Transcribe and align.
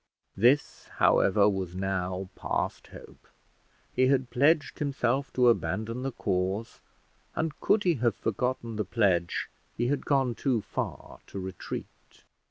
This, 0.35 0.87
however, 0.97 1.47
was 1.47 1.75
now 1.75 2.27
past 2.35 2.87
hope. 2.87 3.27
He 3.93 4.07
had 4.07 4.31
pledged 4.31 4.79
himself 4.79 5.31
to 5.33 5.47
abandon 5.47 6.01
the 6.01 6.11
cause; 6.11 6.81
and 7.35 7.59
could 7.59 7.83
he 7.83 7.93
have 8.01 8.15
forgotten 8.15 8.77
the 8.77 8.83
pledge, 8.83 9.51
he 9.77 9.89
had 9.89 10.03
gone 10.03 10.33
too 10.33 10.61
far 10.61 11.19
to 11.27 11.37
retreat. 11.39 12.23